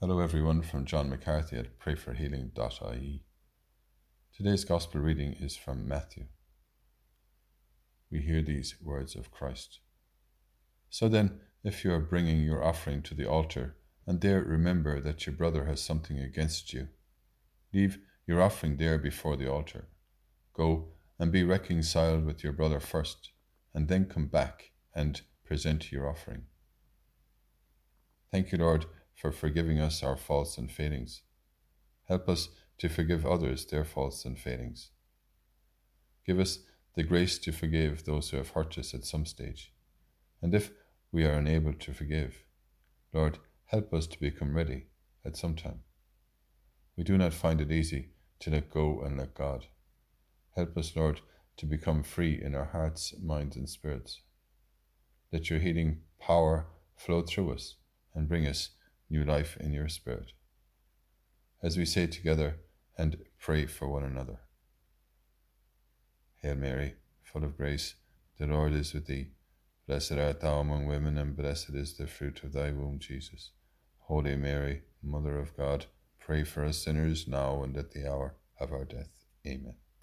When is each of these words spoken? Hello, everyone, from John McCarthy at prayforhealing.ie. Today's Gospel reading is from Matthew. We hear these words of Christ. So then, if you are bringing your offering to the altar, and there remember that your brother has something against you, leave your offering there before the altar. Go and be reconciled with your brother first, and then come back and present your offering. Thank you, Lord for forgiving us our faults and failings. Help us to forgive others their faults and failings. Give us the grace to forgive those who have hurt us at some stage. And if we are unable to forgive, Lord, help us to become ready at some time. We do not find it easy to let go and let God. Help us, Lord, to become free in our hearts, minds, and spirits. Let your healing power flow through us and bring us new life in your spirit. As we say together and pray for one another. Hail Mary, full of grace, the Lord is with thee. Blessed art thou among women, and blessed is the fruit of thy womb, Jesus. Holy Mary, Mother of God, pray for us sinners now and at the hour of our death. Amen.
Hello, 0.00 0.20
everyone, 0.20 0.62
from 0.62 0.84
John 0.84 1.10
McCarthy 1.10 1.56
at 1.56 1.80
prayforhealing.ie. 1.80 3.24
Today's 4.32 4.64
Gospel 4.64 5.00
reading 5.00 5.32
is 5.40 5.56
from 5.56 5.88
Matthew. 5.88 6.26
We 8.08 8.20
hear 8.20 8.40
these 8.40 8.76
words 8.80 9.16
of 9.16 9.32
Christ. 9.32 9.80
So 10.88 11.08
then, 11.08 11.40
if 11.64 11.82
you 11.84 11.92
are 11.92 11.98
bringing 11.98 12.42
your 12.42 12.62
offering 12.62 13.02
to 13.02 13.14
the 13.16 13.28
altar, 13.28 13.74
and 14.06 14.20
there 14.20 14.40
remember 14.40 15.00
that 15.00 15.26
your 15.26 15.34
brother 15.34 15.64
has 15.64 15.80
something 15.80 16.20
against 16.20 16.72
you, 16.72 16.86
leave 17.74 17.98
your 18.24 18.40
offering 18.40 18.76
there 18.76 18.98
before 18.98 19.36
the 19.36 19.50
altar. 19.50 19.88
Go 20.54 20.90
and 21.18 21.32
be 21.32 21.42
reconciled 21.42 22.24
with 22.24 22.44
your 22.44 22.52
brother 22.52 22.78
first, 22.78 23.32
and 23.74 23.88
then 23.88 24.04
come 24.04 24.28
back 24.28 24.70
and 24.94 25.22
present 25.44 25.90
your 25.90 26.08
offering. 26.08 26.42
Thank 28.30 28.52
you, 28.52 28.58
Lord 28.58 28.86
for 29.18 29.32
forgiving 29.32 29.80
us 29.80 30.02
our 30.04 30.16
faults 30.16 30.56
and 30.58 30.70
failings. 30.70 31.22
Help 32.04 32.28
us 32.28 32.50
to 32.78 32.88
forgive 32.88 33.26
others 33.26 33.66
their 33.66 33.84
faults 33.84 34.24
and 34.24 34.38
failings. 34.38 34.90
Give 36.24 36.38
us 36.38 36.60
the 36.94 37.02
grace 37.02 37.36
to 37.38 37.52
forgive 37.52 38.04
those 38.04 38.30
who 38.30 38.36
have 38.36 38.50
hurt 38.50 38.78
us 38.78 38.94
at 38.94 39.04
some 39.04 39.26
stage. 39.26 39.72
And 40.40 40.54
if 40.54 40.70
we 41.10 41.24
are 41.24 41.32
unable 41.32 41.72
to 41.72 41.92
forgive, 41.92 42.44
Lord, 43.12 43.38
help 43.66 43.92
us 43.92 44.06
to 44.06 44.20
become 44.20 44.54
ready 44.54 44.86
at 45.24 45.36
some 45.36 45.56
time. 45.56 45.80
We 46.96 47.02
do 47.02 47.18
not 47.18 47.34
find 47.34 47.60
it 47.60 47.72
easy 47.72 48.10
to 48.40 48.50
let 48.50 48.70
go 48.70 49.00
and 49.00 49.18
let 49.18 49.34
God. 49.34 49.66
Help 50.54 50.76
us, 50.76 50.94
Lord, 50.94 51.22
to 51.56 51.66
become 51.66 52.04
free 52.04 52.40
in 52.40 52.54
our 52.54 52.66
hearts, 52.66 53.14
minds, 53.20 53.56
and 53.56 53.68
spirits. 53.68 54.20
Let 55.32 55.50
your 55.50 55.58
healing 55.58 56.02
power 56.20 56.66
flow 56.96 57.22
through 57.22 57.54
us 57.54 57.74
and 58.14 58.28
bring 58.28 58.46
us 58.46 58.70
new 59.10 59.24
life 59.24 59.56
in 59.58 59.72
your 59.72 59.88
spirit. 59.88 60.32
As 61.62 61.76
we 61.76 61.84
say 61.84 62.06
together 62.06 62.56
and 62.96 63.16
pray 63.38 63.66
for 63.66 63.88
one 63.88 64.04
another. 64.04 64.40
Hail 66.42 66.54
Mary, 66.54 66.94
full 67.22 67.44
of 67.44 67.56
grace, 67.56 67.94
the 68.38 68.46
Lord 68.46 68.72
is 68.72 68.94
with 68.94 69.06
thee. 69.06 69.30
Blessed 69.86 70.12
art 70.12 70.40
thou 70.40 70.58
among 70.60 70.86
women, 70.86 71.16
and 71.16 71.36
blessed 71.36 71.70
is 71.70 71.96
the 71.96 72.06
fruit 72.06 72.42
of 72.42 72.52
thy 72.52 72.70
womb, 72.70 72.98
Jesus. 72.98 73.52
Holy 74.00 74.36
Mary, 74.36 74.82
Mother 75.02 75.38
of 75.38 75.56
God, 75.56 75.86
pray 76.18 76.44
for 76.44 76.64
us 76.64 76.78
sinners 76.78 77.26
now 77.26 77.62
and 77.62 77.76
at 77.76 77.92
the 77.92 78.08
hour 78.08 78.34
of 78.60 78.72
our 78.72 78.84
death. 78.84 79.10
Amen. 79.46 79.74